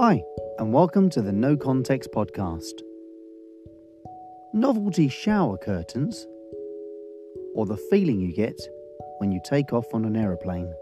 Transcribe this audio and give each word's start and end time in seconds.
Hi, 0.00 0.22
and 0.60 0.72
welcome 0.72 1.10
to 1.10 1.20
the 1.20 1.32
No 1.32 1.56
Context 1.56 2.12
Podcast. 2.12 2.82
Novelty 4.54 5.08
shower 5.08 5.58
curtains, 5.58 6.24
or 7.56 7.66
the 7.66 7.76
feeling 7.90 8.20
you 8.20 8.32
get 8.32 8.56
when 9.18 9.32
you 9.32 9.40
take 9.44 9.72
off 9.72 9.86
on 9.92 10.04
an 10.04 10.14
aeroplane. 10.14 10.72